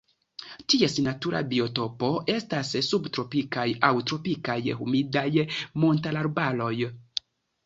[0.73, 5.25] Ties natura biotopo estas subtropikaj aŭ tropikaj humidaj
[5.85, 6.73] montarbaroj.